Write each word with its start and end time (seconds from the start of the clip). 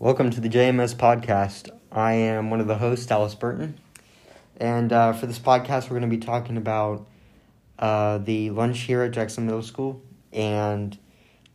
Welcome 0.00 0.30
to 0.30 0.40
the 0.40 0.48
JMS 0.48 0.94
podcast. 0.94 1.70
I 1.90 2.12
am 2.12 2.50
one 2.50 2.60
of 2.60 2.68
the 2.68 2.76
hosts, 2.76 3.04
Dallas 3.06 3.34
Burton. 3.34 3.80
And 4.58 4.92
uh, 4.92 5.12
for 5.12 5.26
this 5.26 5.40
podcast, 5.40 5.90
we're 5.90 5.98
going 5.98 6.08
to 6.08 6.16
be 6.16 6.24
talking 6.24 6.56
about 6.56 7.04
uh, 7.80 8.18
the 8.18 8.50
lunch 8.50 8.78
here 8.82 9.02
at 9.02 9.10
Jackson 9.10 9.44
Middle 9.44 9.60
School. 9.60 10.00
And 10.32 10.96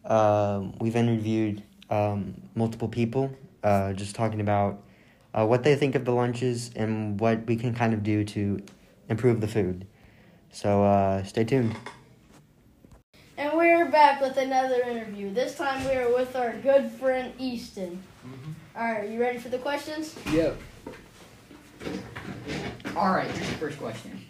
uh, 0.03 0.61
we've 0.81 0.97
interviewed 0.97 1.63
um, 1.89 2.33
multiple 2.53 2.89
people, 2.89 3.33
uh, 3.63 3.93
just 3.93 4.13
talking 4.13 4.41
about 4.41 4.83
uh, 5.33 5.45
what 5.45 5.63
they 5.63 5.77
think 5.77 5.95
of 5.95 6.03
the 6.03 6.13
lunches 6.13 6.69
and 6.75 7.21
what 7.21 7.47
we 7.47 7.55
can 7.55 7.73
kind 7.73 7.93
of 7.93 8.03
do 8.03 8.25
to 8.25 8.59
improve 9.07 9.39
the 9.39 9.47
food. 9.47 9.87
So 10.51 10.83
uh, 10.83 11.23
stay 11.23 11.45
tuned. 11.45 11.77
And 13.37 13.57
we're 13.57 13.89
back 13.89 14.21
with 14.21 14.37
another 14.37 14.81
interview. 14.81 15.33
This 15.33 15.55
time 15.55 15.83
we 15.85 15.91
are 15.91 16.13
with 16.13 16.35
our 16.35 16.53
good 16.53 16.91
friend 16.91 17.33
Easton. 17.39 18.01
All 18.75 18.83
right, 18.91 19.09
you 19.09 19.19
ready 19.19 19.39
for 19.39 19.49
the 19.49 19.57
questions? 19.57 20.15
Yep. 20.31 20.57
All 22.95 23.11
right, 23.13 23.29
here's 23.31 23.49
the 23.49 23.55
first 23.55 23.79
question. 23.79 24.21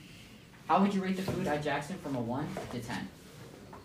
How 0.68 0.82
would 0.82 0.94
you 0.94 1.02
rate 1.04 1.18
the 1.18 1.22
food 1.24 1.48
at 1.48 1.62
Jackson 1.62 1.98
from 1.98 2.16
a 2.16 2.22
1 2.22 2.48
to 2.72 2.80
10? 2.80 3.08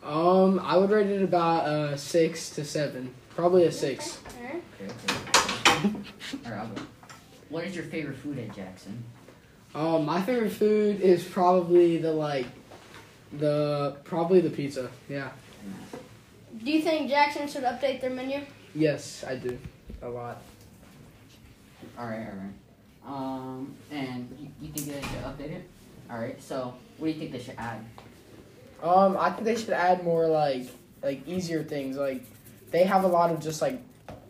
Um, 0.05 0.61
I 0.61 0.77
would 0.77 0.91
rate 0.91 1.09
it 1.09 1.23
about 1.23 1.67
uh 1.67 1.97
six 1.97 2.51
to 2.51 2.65
seven. 2.65 3.13
Probably 3.35 3.65
a 3.65 3.73
six. 3.73 4.19
All 4.39 4.45
right. 4.45 4.63
Okay, 4.81 4.93
okay. 4.93 5.99
All 6.47 6.53
right, 6.53 6.61
I'll 6.61 6.69
go. 6.69 6.83
What 7.49 7.65
is 7.65 7.75
your 7.75 7.85
favorite 7.85 8.17
food 8.17 8.39
at 8.39 8.55
Jackson? 8.55 9.03
Um, 9.75 10.07
my 10.07 10.23
favorite 10.23 10.53
food 10.53 11.01
is 11.01 11.25
probably 11.25 11.99
the 11.99 12.13
like, 12.13 12.47
the 13.33 13.97
probably 14.05 14.41
the 14.41 14.51
pizza. 14.51 14.91
Yeah. 15.09 15.31
Do 16.65 16.71
you 16.71 16.83
think 16.83 17.09
Jackson 17.09 17.47
should 17.47 17.65
update 17.65 18.01
their 18.01 18.11
menu? 18.11 18.41
Yes, 18.75 19.25
I 19.27 19.37
do. 19.37 19.59
A 20.03 20.09
lot. 20.09 20.43
All 21.99 22.07
right, 22.07 22.27
all 22.27 22.37
right. 22.37 22.55
Um, 23.07 23.75
and 23.91 24.29
you, 24.39 24.49
you 24.61 24.73
think 24.73 24.87
they 24.87 25.01
should 25.01 25.25
update 25.25 25.53
it? 25.53 25.69
All 26.11 26.19
right, 26.19 26.41
so 26.43 26.75
what 26.99 27.07
do 27.07 27.13
you 27.13 27.19
think 27.19 27.33
they 27.33 27.39
should 27.39 27.57
add? 27.59 27.85
Um, 28.83 29.17
I 29.19 29.31
think 29.31 29.45
they 29.45 29.57
should 29.57 29.71
add 29.71 30.05
more 30.05 30.27
like 30.27 30.67
like 31.03 31.27
easier 31.27 31.63
things. 31.63 31.97
Like 31.97 32.23
they 32.71 32.85
have 32.85 33.05
a 33.05 33.09
lot 33.09 33.31
of 33.31 33.41
just 33.41 33.61
like 33.63 33.81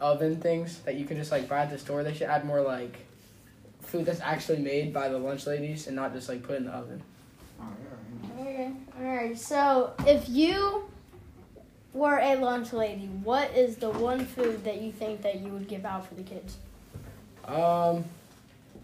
oven 0.00 0.40
things 0.40 0.78
that 0.80 0.94
you 0.94 1.04
can 1.04 1.16
just 1.16 1.30
like 1.30 1.48
buy 1.48 1.60
at 1.62 1.70
the 1.70 1.78
store. 1.78 2.02
They 2.02 2.14
should 2.14 2.28
add 2.28 2.44
more 2.44 2.60
like 2.60 2.96
food 3.80 4.06
that's 4.06 4.20
actually 4.20 4.58
made 4.58 4.92
by 4.92 5.08
the 5.08 5.18
lunch 5.18 5.46
ladies 5.46 5.86
and 5.86 5.96
not 5.96 6.12
just 6.12 6.28
like 6.28 6.42
put 6.42 6.56
in 6.56 6.64
the 6.64 6.72
oven. 6.72 7.02
All 7.60 7.66
right, 7.66 7.76
all 7.90 7.96
right. 7.96 8.07
Okay. 8.40 8.72
All 8.98 9.04
right. 9.04 9.38
So, 9.38 9.92
if 10.06 10.28
you 10.28 10.88
were 11.92 12.18
a 12.18 12.36
lunch 12.36 12.72
lady, 12.72 13.06
what 13.06 13.50
is 13.56 13.76
the 13.76 13.90
one 13.90 14.24
food 14.24 14.64
that 14.64 14.80
you 14.80 14.92
think 14.92 15.22
that 15.22 15.40
you 15.40 15.50
would 15.50 15.68
give 15.68 15.84
out 15.84 16.06
for 16.06 16.14
the 16.14 16.22
kids? 16.22 16.56
Um, 17.44 18.04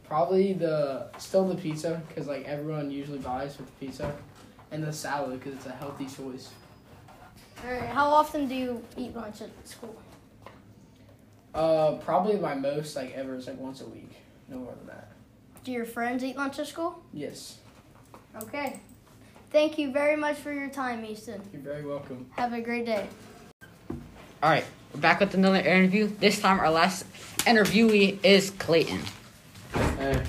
probably 0.05 0.53
the 0.55 1.09
still 1.19 1.47
the 1.47 1.55
pizza 1.55 2.03
because 2.09 2.27
like 2.27 2.45
everyone 2.45 2.91
usually 2.91 3.19
buys 3.19 3.59
with 3.59 3.67
the 3.67 3.87
pizza, 3.87 4.15
and 4.71 4.83
the 4.83 4.93
salad 4.93 5.39
because 5.39 5.55
it's 5.55 5.67
a 5.67 5.73
healthy 5.73 6.07
choice. 6.07 6.51
All 7.65 7.73
right. 7.73 7.89
How 7.89 8.09
often 8.09 8.49
do 8.49 8.55
you 8.55 8.83
eat 8.97 9.15
lunch 9.15 9.43
at 9.43 9.51
school? 9.67 9.97
Uh, 11.55 11.93
probably 11.99 12.37
my 12.37 12.55
most 12.55 12.97
like 12.97 13.13
ever 13.13 13.37
is 13.37 13.47
like 13.47 13.59
once 13.59 13.81
a 13.81 13.87
week, 13.87 14.11
no 14.49 14.59
more 14.59 14.75
than 14.75 14.87
that. 14.87 15.09
Do 15.63 15.73
your 15.73 15.85
friends 15.85 16.25
eat 16.25 16.37
lunch 16.37 16.59
at 16.59 16.67
school? 16.67 17.03
Yes, 17.13 17.59
Okay. 18.43 18.81
Thank 19.55 19.79
you 19.79 19.93
very 19.93 20.17
much 20.17 20.39
for 20.39 20.53
your 20.53 20.69
time, 20.69 21.05
Easton. 21.05 21.41
you're 21.53 21.63
very 21.63 21.87
welcome. 21.87 22.27
Have 22.31 22.53
a 22.53 22.61
great 22.61 22.87
day. 22.87 23.07
All 24.43 24.51
right, 24.51 24.65
we're 24.93 25.01
back 25.01 25.21
with 25.21 25.33
another 25.35 25.59
interview. 25.59 26.09
This 26.09 26.41
time, 26.41 26.59
our 26.59 26.73
last 26.73 27.07
interviewee 27.45 28.19
is 28.25 28.51
Clayton. 28.51 28.99
Hey. 29.73 30.21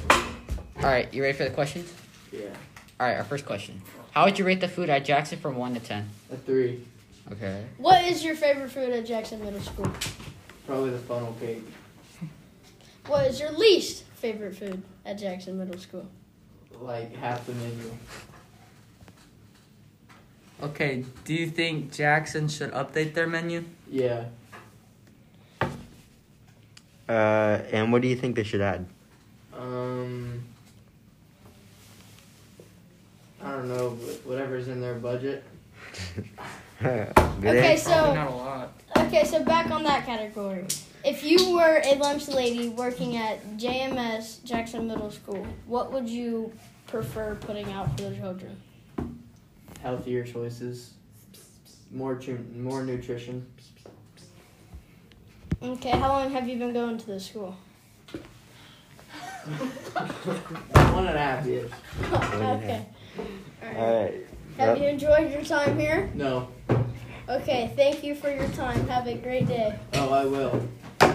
All 0.77 0.83
right, 0.83 1.11
you 1.11 1.23
ready 1.23 1.35
for 1.35 1.43
the 1.43 1.49
questions? 1.49 1.91
Yeah, 2.31 2.41
All 2.99 3.07
right, 3.07 3.17
our 3.17 3.23
first 3.23 3.47
question. 3.47 3.81
How 4.11 4.25
would 4.25 4.37
you 4.37 4.45
rate 4.45 4.61
the 4.61 4.67
food 4.67 4.91
at 4.91 5.03
Jackson 5.05 5.39
from 5.39 5.55
1 5.55 5.73
to 5.73 5.79
10? 5.79 6.07
a 6.31 6.37
three. 6.37 6.85
Okay. 7.31 7.65
What 7.79 8.03
is 8.05 8.23
your 8.23 8.35
favorite 8.35 8.69
food 8.69 8.91
at 8.91 9.07
Jackson 9.07 9.43
Middle 9.43 9.59
School? 9.59 9.91
Probably 10.67 10.91
the 10.91 10.99
funnel 10.99 11.35
cake. 11.39 11.63
What 13.07 13.25
is 13.25 13.39
your 13.39 13.51
least 13.53 14.03
favorite 14.17 14.55
food 14.55 14.83
at 15.03 15.17
Jackson 15.17 15.57
Middle 15.57 15.79
School? 15.79 16.05
Like 16.79 17.15
half 17.15 17.47
the 17.47 17.53
menu. 17.53 17.91
Okay, 20.65 21.05
do 21.25 21.33
you 21.35 21.45
think 21.47 21.93
Jackson 21.93 22.47
should 22.47 22.71
update 22.71 23.13
their 23.13 23.27
menu? 23.27 23.63
Yeah. 23.87 24.25
Uh, 27.07 27.59
and 27.71 27.91
what 27.91 28.01
do 28.01 28.07
you 28.07 28.15
think 28.15 28.35
they 28.35 28.43
should 28.43 28.61
add? 28.61 28.87
Um, 29.53 30.43
I 33.43 33.51
don't 33.51 33.67
know, 33.67 33.91
whatever's 34.23 34.67
in 34.67 34.81
their 34.81 34.95
budget. 34.95 35.43
Okay, 36.81 37.71
answer. 37.71 37.89
so 37.89 38.13
not 38.13 38.27
a 38.29 38.35
lot. 38.35 38.81
okay, 38.97 39.23
so 39.23 39.43
back 39.43 39.71
on 39.71 39.83
that 39.83 40.05
category. 40.05 40.65
If 41.05 41.23
you 41.23 41.55
were 41.55 41.81
a 41.85 41.95
lunch 41.95 42.27
lady 42.27 42.67
working 42.67 43.15
at 43.15 43.57
JMS 43.57 44.43
Jackson 44.43 44.85
Middle 44.85 45.09
School, 45.09 45.47
what 45.67 45.93
would 45.93 46.09
you 46.09 46.51
prefer 46.87 47.35
putting 47.35 47.71
out 47.71 47.95
for 47.97 48.09
the 48.09 48.15
children? 48.17 48.57
Healthier 49.85 50.23
choices, 50.23 50.95
more 51.91 52.15
tru- 52.15 52.43
more 52.55 52.83
nutrition. 52.83 53.45
Okay, 55.61 55.91
how 55.91 56.07
long 56.07 56.31
have 56.31 56.47
you 56.47 56.57
been 56.57 56.73
going 56.73 56.97
to 56.97 57.05
this 57.05 57.27
school? 57.27 57.55
One 59.45 61.05
and 61.05 61.15
a 61.15 61.19
half 61.19 61.45
years. 61.45 61.71
okay. 62.11 62.87
Alright. 63.63 63.77
All 63.77 64.01
right. 64.01 64.13
Have 64.57 64.79
you 64.79 64.87
enjoyed 64.87 65.31
your 65.31 65.43
time 65.43 65.77
here? 65.77 66.09
No. 66.15 66.47
Okay, 67.29 67.71
thank 67.75 68.03
you 68.03 68.15
for 68.15 68.31
your 68.31 68.47
time. 68.49 68.87
Have 68.87 69.05
a 69.05 69.13
great 69.13 69.47
day. 69.47 69.77
Oh, 69.93 70.09
I 70.11 70.25
will. 70.25 70.67
All 70.99 71.13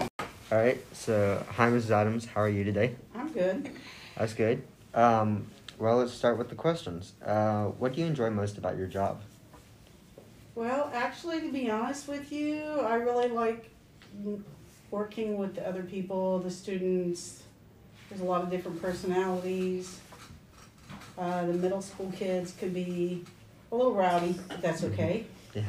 right. 0.53 0.79
So, 0.95 1.45
hi, 1.57 1.69
Mrs. 1.71 1.91
Adams. 1.91 2.25
How 2.27 2.43
are 2.43 2.49
you 2.49 2.63
today? 2.63 2.95
I'm 3.17 3.33
good. 3.33 3.69
That's 4.17 4.35
good. 4.35 4.63
Um, 4.95 5.49
well, 5.81 5.97
let's 5.97 6.13
start 6.13 6.37
with 6.37 6.51
the 6.51 6.55
questions. 6.55 7.15
Uh, 7.25 7.65
what 7.65 7.95
do 7.95 8.03
you 8.03 8.07
enjoy 8.07 8.29
most 8.29 8.59
about 8.59 8.77
your 8.77 8.87
job? 8.87 9.23
Well, 10.55 10.91
actually, 10.93 11.41
to 11.41 11.51
be 11.51 11.71
honest 11.71 12.07
with 12.07 12.31
you, 12.31 12.63
I 12.63 12.97
really 12.97 13.29
like 13.29 13.71
working 14.91 15.39
with 15.39 15.55
the 15.55 15.67
other 15.67 15.83
people, 15.83 16.39
the 16.41 16.51
students. 16.51 17.43
There's 18.11 18.21
a 18.21 18.25
lot 18.25 18.43
of 18.43 18.51
different 18.51 18.83
personalities. 18.83 19.99
Uh, 21.17 21.47
the 21.47 21.55
middle 21.55 21.81
school 21.81 22.13
kids 22.15 22.53
could 22.59 22.75
be 22.75 23.25
a 23.73 23.75
little 23.75 23.95
rowdy, 23.95 24.39
but 24.49 24.61
that's 24.61 24.85
okay. 24.85 25.25
Yeah. 25.55 25.63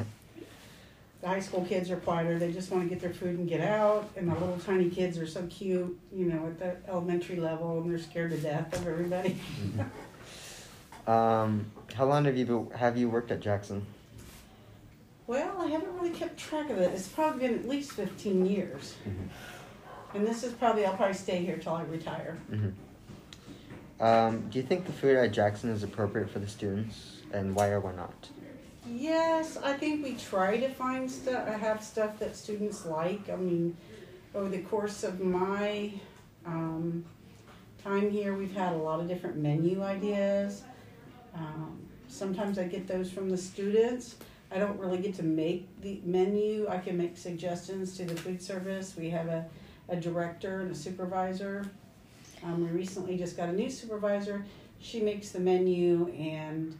The 1.22 1.28
high 1.28 1.40
school 1.40 1.64
kids 1.64 1.88
are 1.90 1.96
quieter. 1.96 2.38
They 2.38 2.52
just 2.52 2.70
want 2.70 2.82
to 2.82 2.88
get 2.90 3.00
their 3.00 3.14
food 3.14 3.38
and 3.38 3.48
get 3.48 3.60
out. 3.60 4.10
And 4.16 4.28
the 4.28 4.34
little 4.34 4.58
tiny 4.58 4.90
kids 4.90 5.16
are 5.18 5.26
so 5.26 5.46
cute, 5.46 5.98
you 6.12 6.26
know, 6.26 6.48
at 6.48 6.58
the 6.58 6.76
elementary 6.90 7.36
level, 7.36 7.80
and 7.80 7.90
they're 7.90 7.98
scared 7.98 8.32
to 8.32 8.36
death 8.38 8.76
of 8.76 8.86
everybody. 8.86 9.38
Um, 11.06 11.66
how 11.94 12.04
long 12.04 12.26
have 12.26 12.36
you 12.36 12.46
been, 12.46 12.70
have 12.70 12.96
you 12.96 13.10
worked 13.10 13.32
at 13.32 13.40
Jackson? 13.40 13.84
Well, 15.26 15.60
I 15.60 15.66
haven't 15.66 15.92
really 15.94 16.10
kept 16.10 16.38
track 16.38 16.70
of 16.70 16.78
it. 16.78 16.92
It's 16.92 17.08
probably 17.08 17.48
been 17.48 17.58
at 17.58 17.68
least 17.68 17.92
15 17.92 18.46
years. 18.46 18.94
And 20.14 20.26
this 20.26 20.44
is 20.44 20.52
probably, 20.52 20.86
I'll 20.86 20.94
probably 20.94 21.14
stay 21.14 21.44
here 21.44 21.56
till 21.56 21.72
I 21.72 21.82
retire. 21.82 22.38
Um, 23.98 24.48
do 24.50 24.58
you 24.58 24.64
think 24.64 24.86
the 24.86 24.92
food 24.92 25.16
at 25.16 25.32
Jackson 25.32 25.70
is 25.70 25.82
appropriate 25.82 26.30
for 26.30 26.38
the 26.38 26.48
students, 26.48 27.16
and 27.32 27.54
why 27.54 27.68
or 27.68 27.80
why 27.80 27.94
not? 27.94 28.28
Yes, 28.86 29.56
I 29.56 29.74
think 29.74 30.02
we 30.02 30.14
try 30.14 30.56
to 30.58 30.68
find 30.68 31.08
stuff, 31.08 31.48
I 31.48 31.56
have 31.56 31.82
stuff 31.82 32.18
that 32.18 32.36
students 32.36 32.84
like. 32.84 33.30
I 33.30 33.36
mean, 33.36 33.76
over 34.34 34.48
the 34.48 34.62
course 34.62 35.04
of 35.04 35.20
my 35.20 35.92
um, 36.44 37.04
time 37.84 38.10
here, 38.10 38.34
we've 38.34 38.54
had 38.54 38.72
a 38.72 38.76
lot 38.76 38.98
of 38.98 39.06
different 39.06 39.36
menu 39.36 39.82
ideas. 39.82 40.62
Um, 41.34 41.80
sometimes 42.08 42.58
I 42.58 42.64
get 42.64 42.88
those 42.88 43.10
from 43.10 43.30
the 43.30 43.36
students. 43.36 44.16
I 44.50 44.58
don't 44.58 44.78
really 44.78 44.98
get 44.98 45.14
to 45.14 45.22
make 45.22 45.68
the 45.80 46.00
menu. 46.04 46.66
I 46.68 46.78
can 46.78 46.98
make 46.98 47.16
suggestions 47.16 47.96
to 47.98 48.04
the 48.04 48.16
food 48.16 48.42
service. 48.42 48.96
We 48.96 49.10
have 49.10 49.28
a, 49.28 49.46
a 49.88 49.96
director 49.96 50.60
and 50.60 50.72
a 50.72 50.74
supervisor. 50.74 51.70
Um, 52.42 52.64
we 52.64 52.70
recently 52.70 53.16
just 53.16 53.36
got 53.36 53.48
a 53.48 53.52
new 53.52 53.70
supervisor. 53.70 54.44
She 54.80 55.00
makes 55.00 55.30
the 55.30 55.38
menu 55.38 56.08
and 56.08 56.76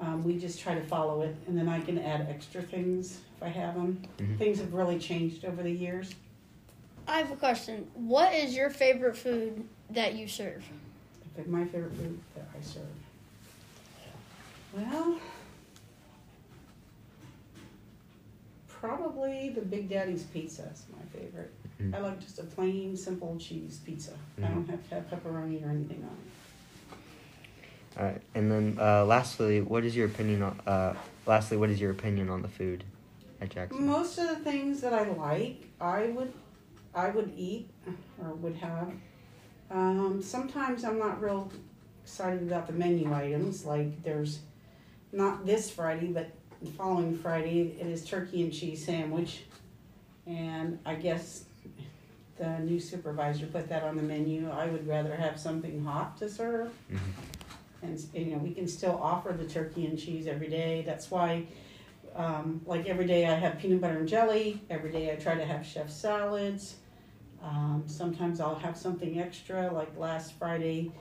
um, 0.00 0.24
we 0.24 0.38
just 0.38 0.60
try 0.60 0.74
to 0.74 0.84
follow 0.84 1.22
it, 1.22 1.34
and 1.46 1.56
then 1.56 1.68
I 1.68 1.80
can 1.80 1.98
add 1.98 2.26
extra 2.28 2.62
things 2.62 3.20
if 3.36 3.42
I 3.42 3.48
have 3.48 3.74
them. 3.74 4.02
Mhm. 4.18 4.38
Things 4.38 4.58
have 4.58 4.72
really 4.74 4.98
changed 4.98 5.44
over 5.44 5.62
the 5.62 5.70
years. 5.70 6.14
I 7.06 7.18
have 7.18 7.30
a 7.30 7.36
question. 7.36 7.86
What 7.94 8.32
is 8.34 8.54
your 8.56 8.70
favorite 8.70 9.16
food 9.16 9.68
that 9.90 10.14
you 10.14 10.26
serve? 10.26 10.64
But 11.36 11.48
my 11.48 11.64
favorite 11.66 11.94
food 11.94 12.18
that 12.34 12.46
I 12.58 12.62
serve. 12.62 12.82
Well, 14.72 15.18
probably 18.68 19.50
the 19.50 19.60
Big 19.60 19.88
Daddy's 19.88 20.24
pizza 20.24 20.68
is 20.72 20.84
my 20.92 21.18
favorite. 21.18 21.52
I 21.92 21.98
like 21.98 22.20
just 22.20 22.38
a 22.38 22.44
plain, 22.44 22.96
simple 22.96 23.36
cheese 23.38 23.80
pizza. 23.84 24.12
I 24.38 24.42
Mhm. 24.42 24.54
don't 24.54 24.68
have 24.70 24.88
to 24.88 24.94
have 24.94 25.10
pepperoni 25.10 25.62
or 25.64 25.70
anything 25.70 26.02
on 26.04 26.10
it. 26.10 26.32
All 27.98 28.04
right, 28.04 28.20
and 28.34 28.50
then 28.50 28.76
uh, 28.80 29.04
lastly, 29.04 29.60
what 29.60 29.84
is 29.84 29.94
your 29.94 30.06
opinion 30.06 30.42
on? 30.42 30.60
Uh, 30.66 30.94
lastly, 31.26 31.56
what 31.56 31.70
is 31.70 31.80
your 31.80 31.92
opinion 31.92 32.28
on 32.28 32.42
the 32.42 32.48
food 32.48 32.82
at 33.40 33.50
Jackson? 33.50 33.86
Most 33.86 34.18
of 34.18 34.28
the 34.28 34.36
things 34.36 34.80
that 34.80 34.92
I 34.92 35.04
like, 35.10 35.62
I 35.80 36.06
would, 36.08 36.32
I 36.92 37.10
would 37.10 37.32
eat 37.36 37.70
or 38.20 38.34
would 38.34 38.56
have. 38.56 38.90
Um, 39.70 40.20
sometimes 40.22 40.84
I'm 40.84 40.98
not 40.98 41.20
real 41.22 41.52
excited 42.02 42.42
about 42.42 42.66
the 42.66 42.72
menu 42.72 43.12
items. 43.14 43.64
Like 43.64 44.02
there's, 44.02 44.40
not 45.12 45.46
this 45.46 45.70
Friday, 45.70 46.08
but 46.08 46.32
the 46.62 46.70
following 46.72 47.16
Friday, 47.16 47.76
it 47.80 47.86
is 47.86 48.04
turkey 48.04 48.42
and 48.42 48.52
cheese 48.52 48.84
sandwich, 48.84 49.42
and 50.26 50.80
I 50.84 50.96
guess 50.96 51.44
the 52.38 52.58
new 52.58 52.80
supervisor 52.80 53.46
put 53.46 53.68
that 53.68 53.84
on 53.84 53.96
the 53.96 54.02
menu. 54.02 54.50
I 54.50 54.66
would 54.66 54.88
rather 54.88 55.14
have 55.14 55.38
something 55.38 55.84
hot 55.84 56.18
to 56.18 56.28
serve. 56.28 56.72
Mhm. 56.92 56.98
And, 57.84 58.00
you 58.14 58.32
know, 58.32 58.38
we 58.38 58.52
can 58.52 58.66
still 58.66 58.98
offer 59.00 59.32
the 59.32 59.46
turkey 59.46 59.86
and 59.86 59.98
cheese 59.98 60.26
every 60.26 60.48
day. 60.48 60.82
That's 60.86 61.10
why, 61.10 61.44
um, 62.14 62.60
like 62.66 62.86
every 62.86 63.06
day 63.06 63.26
I 63.26 63.34
have 63.34 63.58
peanut 63.58 63.80
butter 63.80 63.98
and 63.98 64.08
jelly. 64.08 64.60
Every 64.70 64.90
day 64.90 65.12
I 65.12 65.16
try 65.16 65.34
to 65.34 65.44
have 65.44 65.66
chef 65.66 65.90
salads. 65.90 66.76
Um, 67.42 67.84
sometimes 67.86 68.40
I'll 68.40 68.54
have 68.54 68.76
something 68.76 69.20
extra. 69.20 69.70
Like 69.70 69.96
last 69.98 70.32
Friday, 70.34 70.92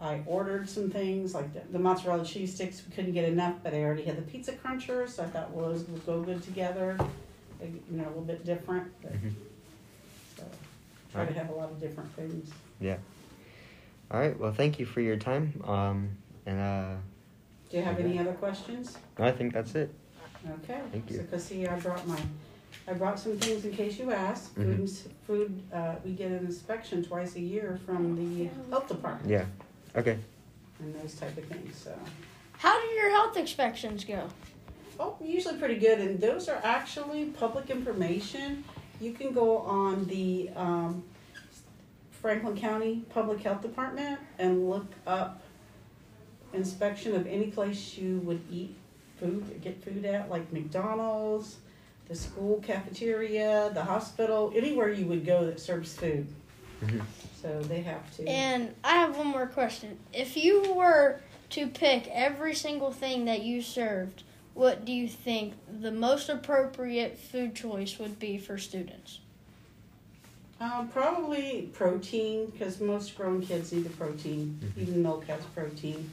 I 0.00 0.22
ordered 0.26 0.68
some 0.68 0.90
things 0.90 1.34
like 1.34 1.52
the, 1.52 1.60
the 1.72 1.78
mozzarella 1.78 2.24
cheese 2.24 2.54
sticks. 2.54 2.82
We 2.88 2.94
couldn't 2.94 3.12
get 3.12 3.24
enough, 3.24 3.56
but 3.64 3.74
I 3.74 3.82
already 3.82 4.04
had 4.04 4.16
the 4.16 4.22
pizza 4.22 4.52
crunchers. 4.52 5.10
So 5.10 5.24
I 5.24 5.26
thought 5.26 5.50
well, 5.50 5.70
those 5.70 5.84
would 5.88 6.06
go 6.06 6.22
good 6.22 6.42
together. 6.42 6.96
You 7.60 7.80
know, 7.88 8.04
a 8.04 8.08
little 8.08 8.22
bit 8.22 8.44
different. 8.44 8.92
But, 9.02 9.14
Mhm. 9.14 9.32
so 10.36 10.44
try 11.12 11.24
to 11.26 11.32
have 11.32 11.50
a 11.50 11.52
lot 11.52 11.70
of 11.70 11.80
different 11.80 12.12
things. 12.14 12.52
Yeah. 12.80 12.98
All 14.12 14.20
right. 14.20 14.38
Well, 14.38 14.52
thank 14.52 14.78
you 14.78 14.86
for 14.86 15.00
your 15.00 15.16
time. 15.16 15.60
Um, 15.64 16.10
and 16.48 16.60
uh, 16.60 16.94
Do 17.70 17.76
you 17.76 17.82
have 17.82 18.00
any 18.00 18.18
other 18.18 18.32
questions? 18.32 18.96
I 19.18 19.30
think 19.30 19.52
that's 19.52 19.74
it. 19.74 19.94
Okay. 20.64 20.80
Thank 20.92 21.10
you. 21.10 21.18
So, 21.18 21.24
cause 21.24 21.44
see, 21.44 21.66
I 21.66 21.78
brought 21.78 22.06
my, 22.08 22.18
I 22.86 22.94
brought 22.94 23.18
some 23.20 23.36
things 23.38 23.64
in 23.66 23.72
case 23.72 23.98
you 23.98 24.12
asked. 24.12 24.54
Food, 24.54 24.66
Mhm. 24.66 24.78
and 24.78 25.12
food, 25.26 25.62
uh, 25.72 25.96
we 26.04 26.12
get 26.12 26.30
an 26.30 26.46
inspection 26.46 27.04
twice 27.04 27.34
a 27.36 27.40
year 27.40 27.78
from 27.84 28.16
the 28.16 28.48
health 28.70 28.88
department 28.88 29.28
Yeah. 29.30 29.44
Okay. 29.94 30.18
and 30.80 30.94
those 30.94 31.14
type 31.14 31.36
of 31.36 31.44
things, 31.44 31.76
so. 31.76 31.94
How 32.52 32.80
do 32.80 32.86
your 32.94 33.10
health 33.10 33.36
inspections 33.36 34.04
go? 34.04 34.28
Oh, 34.98 35.16
usually 35.20 35.58
pretty 35.58 35.76
good, 35.78 36.00
and 36.00 36.18
those 36.20 36.48
are 36.48 36.60
actually 36.64 37.26
public 37.26 37.68
information. 37.70 38.64
You 39.00 39.12
can 39.12 39.32
go 39.32 39.58
on 39.58 40.06
the, 40.06 40.50
um, 40.56 41.04
Franklin 42.22 42.56
County 42.56 43.04
Public 43.10 43.40
Health 43.42 43.62
Department 43.62 44.18
and 44.38 44.68
look 44.68 44.86
up 45.06 45.40
inspection 46.52 47.14
of 47.14 47.26
any 47.26 47.48
place 47.50 47.96
you 47.96 48.18
would 48.20 48.40
eat 48.50 48.74
food, 49.18 49.60
get 49.62 49.82
food 49.82 50.04
at, 50.04 50.30
like 50.30 50.52
McDonald's, 50.52 51.56
the 52.08 52.14
school 52.14 52.60
cafeteria, 52.66 53.70
the 53.74 53.82
hospital, 53.84 54.52
anywhere 54.54 54.90
you 54.90 55.06
would 55.06 55.26
go 55.26 55.44
that 55.46 55.60
serves 55.60 55.94
food. 55.94 56.26
Mhm. 56.82 57.02
So 57.42 57.60
they 57.62 57.82
have 57.82 58.16
to. 58.16 58.26
And 58.26 58.74
I 58.82 58.96
have 58.96 59.16
one 59.16 59.26
more 59.28 59.46
question. 59.46 59.98
If 60.12 60.36
you 60.36 60.74
were 60.74 61.20
to 61.50 61.66
pick 61.66 62.08
every 62.08 62.54
single 62.54 62.92
thing 62.92 63.24
that 63.26 63.42
you 63.42 63.62
served, 63.62 64.22
what 64.54 64.84
do 64.84 64.92
you 64.92 65.08
think 65.08 65.54
the 65.80 65.92
most 65.92 66.28
appropriate 66.28 67.18
food 67.18 67.54
choice 67.54 67.98
would 67.98 68.18
be 68.18 68.38
for 68.38 68.58
students? 68.58 69.20
Um, 70.60 70.88
probably 70.88 71.70
protein, 71.72 72.46
because 72.46 72.80
most 72.80 73.16
grown 73.16 73.40
kids 73.40 73.72
need 73.72 73.84
the 73.84 73.90
protein. 73.90 74.58
Mhm. 74.76 74.82
Even 74.82 75.02
milk 75.02 75.24
has 75.26 75.40
protein. 75.54 76.10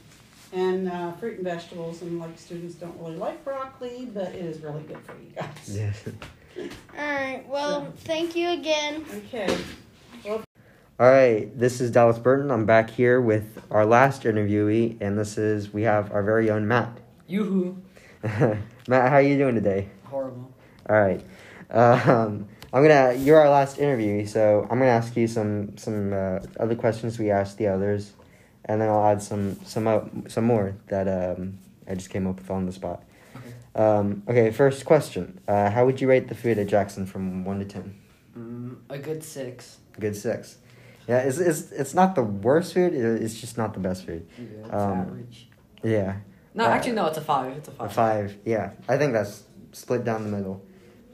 And 0.56 0.90
uh, 0.90 1.12
fruit 1.12 1.34
and 1.34 1.44
vegetables, 1.44 2.00
and 2.00 2.18
like 2.18 2.38
students 2.38 2.76
don't 2.76 2.98
really 2.98 3.16
like 3.16 3.44
broccoli, 3.44 4.08
but 4.14 4.28
it 4.28 4.36
is 4.36 4.62
really 4.62 4.82
good 4.84 4.96
for 5.04 5.12
you 5.12 5.30
guys. 5.36 5.52
Yeah. 5.66 5.92
All 6.98 7.14
right. 7.14 7.44
Well, 7.46 7.92
thank 7.98 8.34
you 8.34 8.48
again. 8.48 9.04
Okay. 9.14 9.54
All 10.98 11.10
right. 11.10 11.46
This 11.58 11.82
is 11.82 11.90
Dallas 11.90 12.18
Burton. 12.18 12.50
I'm 12.50 12.64
back 12.64 12.88
here 12.88 13.20
with 13.20 13.62
our 13.70 13.84
last 13.84 14.22
interviewee, 14.22 14.96
and 14.98 15.18
this 15.18 15.36
is 15.36 15.74
we 15.74 15.82
have 15.82 16.10
our 16.10 16.22
very 16.22 16.48
own 16.48 16.66
Matt. 16.66 17.00
Yoo-hoo. 17.26 17.76
Matt, 18.22 19.10
how 19.10 19.16
are 19.16 19.20
you 19.20 19.36
doing 19.36 19.56
today? 19.56 19.90
Horrible. 20.04 20.50
All 20.88 20.98
right. 20.98 21.20
Um, 21.68 22.48
I'm 22.72 22.82
gonna. 22.82 23.12
You're 23.12 23.40
our 23.40 23.50
last 23.50 23.76
interviewee, 23.76 24.26
so 24.26 24.62
I'm 24.70 24.78
gonna 24.78 24.90
ask 24.90 25.14
you 25.18 25.28
some 25.28 25.76
some 25.76 26.14
uh, 26.14 26.38
other 26.58 26.76
questions 26.76 27.18
we 27.18 27.30
asked 27.30 27.58
the 27.58 27.66
others, 27.66 28.14
and 28.66 28.80
then 28.80 28.88
I'll 28.88 29.06
add 29.06 29.22
some 29.22 29.58
some 29.64 29.86
uh, 29.86 30.00
some 30.28 30.44
more 30.44 30.74
that 30.88 31.08
um, 31.08 31.58
I 31.88 31.94
just 31.94 32.10
came 32.10 32.26
up 32.26 32.36
with 32.36 32.50
on 32.50 32.66
the 32.66 32.72
spot. 32.72 33.02
Okay. 33.36 33.82
Um, 33.82 34.22
okay. 34.28 34.50
First 34.50 34.84
question. 34.84 35.40
Uh, 35.48 35.70
how 35.70 35.86
would 35.86 36.00
you 36.00 36.08
rate 36.08 36.28
the 36.28 36.34
food 36.34 36.58
at 36.58 36.66
Jackson 36.66 37.06
from 37.06 37.44
one 37.44 37.58
to 37.60 37.64
ten? 37.64 37.94
Mm, 38.36 38.76
a 38.90 38.98
good 38.98 39.22
six. 39.24 39.78
Good 39.98 40.16
six. 40.16 40.58
Yeah, 41.08 41.18
it's 41.18 41.38
it's 41.38 41.70
it's 41.72 41.94
not 41.94 42.14
the 42.14 42.22
worst 42.22 42.74
food. 42.74 42.92
It's 42.92 43.40
just 43.40 43.56
not 43.56 43.72
the 43.74 43.80
best 43.80 44.04
food. 44.04 44.26
Yeah, 44.38 44.44
it's 44.64 44.74
Um, 44.74 45.00
average. 45.00 45.48
Yeah. 45.82 46.16
No, 46.54 46.64
uh, 46.64 46.68
actually, 46.68 46.92
no. 46.94 47.06
It's 47.06 47.18
a 47.18 47.20
five. 47.20 47.56
It's 47.56 47.68
a 47.68 47.72
five. 47.72 47.90
A 47.90 47.94
five. 47.94 48.30
five. 48.32 48.38
Yeah, 48.44 48.70
I 48.88 48.96
think 48.98 49.12
that's 49.12 49.44
split 49.72 50.04
down 50.04 50.24
the 50.24 50.36
middle. 50.36 50.62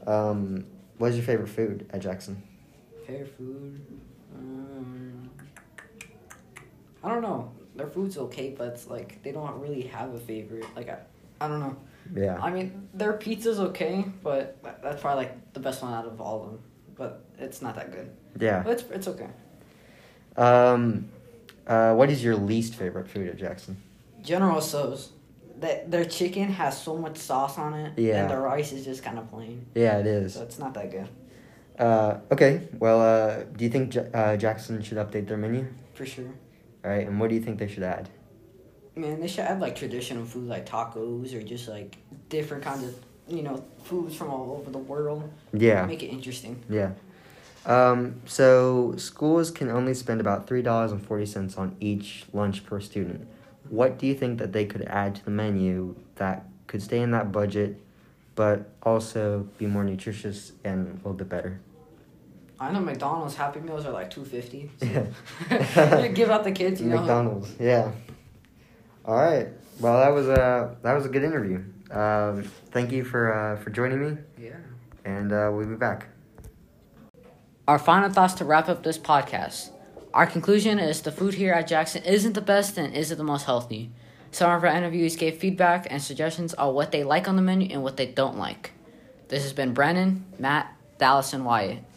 Um, 0.07 0.65
what 0.97 1.11
is 1.11 1.17
your 1.17 1.25
favorite 1.25 1.49
food 1.49 1.85
at 1.91 2.01
Jackson? 2.01 2.41
Favorite 3.05 3.33
food. 3.37 3.81
Um, 4.35 4.72
I 7.03 7.09
don't 7.09 7.21
know. 7.21 7.51
Their 7.75 7.87
food's 7.87 8.17
okay, 8.17 8.53
but 8.57 8.67
it's 8.69 8.87
like 8.87 9.21
they 9.23 9.31
don't 9.31 9.59
really 9.59 9.81
have 9.83 10.13
a 10.13 10.19
favorite. 10.19 10.65
Like 10.75 10.89
I, 10.89 10.97
I 11.41 11.47
don't 11.47 11.59
know. 11.59 11.75
Yeah. 12.15 12.37
I 12.41 12.51
mean, 12.51 12.87
their 12.93 13.13
pizza's 13.13 13.59
okay, 13.59 14.05
but 14.21 14.57
that's 14.83 15.01
probably 15.01 15.25
like 15.25 15.53
the 15.53 15.59
best 15.59 15.81
one 15.81 15.93
out 15.93 16.05
of 16.05 16.21
all 16.21 16.43
of 16.43 16.51
them. 16.51 16.59
But 16.95 17.25
it's 17.39 17.61
not 17.61 17.75
that 17.75 17.91
good. 17.91 18.11
Yeah. 18.39 18.61
But 18.63 18.71
it's 18.73 18.83
it's 18.91 19.07
okay. 19.07 19.27
Um, 20.37 21.09
uh, 21.67 21.93
what 21.95 22.09
is 22.09 22.23
your 22.23 22.35
least 22.35 22.75
favorite 22.75 23.07
food 23.07 23.27
at 23.27 23.37
Jackson? 23.37 23.77
General 24.21 24.61
Tso's. 24.61 25.11
That 25.59 25.89
their 25.91 26.03
chicken 26.03 26.49
has 26.49 26.81
so 26.81 26.97
much 26.97 27.17
sauce 27.17 27.57
on 27.57 27.73
it, 27.75 27.97
Yeah. 27.97 28.21
and 28.23 28.29
the 28.31 28.37
rice 28.37 28.73
is 28.73 28.83
just 28.83 29.01
kind 29.03 29.17
of 29.17 29.29
plain, 29.31 29.65
Yeah, 29.75 29.99
it 29.99 30.07
is. 30.07 30.33
so 30.33 30.41
it's 30.41 30.59
not 30.59 30.73
that 30.73 30.91
good 30.91 31.07
Uh, 31.79 32.17
okay. 32.31 32.67
Well, 32.79 32.99
uh, 32.99 33.43
do 33.55 33.63
you 33.63 33.69
think 33.69 33.91
J- 33.91 34.09
uh, 34.13 34.35
Jackson 34.35 34.81
should 34.81 34.97
update 34.97 35.27
their 35.27 35.37
menu? 35.37 35.67
for 35.93 36.05
sure. 36.05 36.33
All 36.83 36.91
right. 36.91 37.07
And 37.07 37.19
what 37.19 37.29
do 37.29 37.35
you 37.35 37.41
think 37.41 37.59
they 37.59 37.67
should 37.67 37.83
add? 37.83 38.09
Man, 38.95 39.19
they 39.19 39.27
should 39.27 39.41
add 39.45 39.59
like 39.59 39.75
traditional 39.75 40.25
food 40.25 40.47
like 40.47 40.67
tacos 40.67 41.33
or 41.33 41.41
just 41.41 41.67
like 41.67 41.97
different 42.29 42.63
kinds 42.63 42.83
of 42.83 42.95
you 43.27 43.41
know 43.41 43.63
foods 43.83 44.15
from 44.15 44.29
all 44.29 44.51
over 44.51 44.69
the 44.69 44.77
world. 44.77 45.31
Yeah. 45.53 45.85
Make 45.85 46.03
it 46.03 46.07
interesting. 46.07 46.61
Yeah. 46.69 46.91
Um, 47.65 48.21
so 48.25 48.93
schools 48.97 49.49
can 49.49 49.69
only 49.69 49.93
spend 49.93 50.19
about 50.19 50.47
three 50.47 50.61
dollars 50.61 50.91
and 50.91 51.05
forty 51.05 51.25
cents 51.25 51.57
on 51.57 51.75
each 51.79 52.25
lunch 52.33 52.65
per 52.65 52.79
student. 52.79 53.27
What 53.69 53.97
do 53.97 54.05
you 54.05 54.15
think 54.15 54.39
that 54.39 54.51
they 54.51 54.65
could 54.65 54.83
add 54.83 55.15
to 55.15 55.25
the 55.25 55.31
menu 55.31 55.95
that 56.15 56.45
could 56.67 56.83
stay 56.83 56.99
in 56.99 57.11
that 57.11 57.31
budget, 57.31 57.79
but 58.35 58.69
also 58.83 59.47
be 59.57 59.65
more 59.65 59.83
nutritious 59.83 60.51
and 60.63 60.87
a 60.87 60.95
little 60.97 61.13
bit 61.13 61.29
better? 61.29 61.61
I 62.59 62.71
know 62.71 62.79
McDonald's 62.79 63.35
Happy 63.35 63.59
Meals 63.59 63.85
are 63.85 63.91
like 63.91 64.09
two 64.09 64.23
fifty. 64.25 64.71
Yeah. 64.81 66.07
Give 66.13 66.29
out 66.29 66.43
the 66.43 66.51
kids, 66.51 66.79
you 66.81 66.87
know. 66.87 66.97
McDonald's, 66.99 67.53
yeah. 67.59 67.91
All 69.05 69.15
right. 69.15 69.47
Well, 69.79 69.99
that 69.99 70.09
was 70.13 70.27
a 70.27 70.77
that 70.81 70.93
was 70.93 71.05
a 71.05 71.09
good 71.09 71.23
interview. 71.23 71.63
Um, 71.91 72.43
thank 72.71 72.91
you 72.91 73.03
for 73.03 73.33
uh, 73.33 73.57
for 73.61 73.69
joining 73.69 73.99
me, 74.01 74.17
Yeah. 74.39 74.55
and 75.03 75.31
uh, 75.33 75.49
we'll 75.53 75.67
be 75.67 75.75
back. 75.75 76.07
Our 77.67 77.79
final 77.79 78.09
thoughts 78.09 78.33
to 78.35 78.45
wrap 78.45 78.69
up 78.69 78.83
this 78.83 78.97
podcast. 78.97 79.69
Our 80.13 80.27
conclusion 80.27 80.79
is 80.79 81.01
the 81.01 81.11
food 81.11 81.33
here 81.33 81.53
at 81.53 81.67
Jackson 81.67 82.03
isn't 82.03 82.33
the 82.33 82.41
best 82.41 82.77
and 82.77 82.93
isn't 82.93 83.17
the 83.17 83.23
most 83.23 83.45
healthy. 83.45 83.91
Some 84.31 84.51
of 84.51 84.63
our 84.63 84.69
interviewees 84.69 85.17
gave 85.17 85.37
feedback 85.37 85.87
and 85.89 86.01
suggestions 86.01 86.53
on 86.53 86.73
what 86.73 86.91
they 86.91 87.03
like 87.03 87.27
on 87.27 87.35
the 87.35 87.41
menu 87.41 87.69
and 87.71 87.83
what 87.83 87.97
they 87.97 88.05
don't 88.07 88.37
like. 88.37 88.71
This 89.29 89.43
has 89.43 89.53
been 89.53 89.73
Brennan, 89.73 90.25
Matt, 90.39 90.75
Dallas, 90.97 91.33
and 91.33 91.45
Wyatt. 91.45 91.79